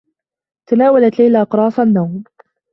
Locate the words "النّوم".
1.79-2.23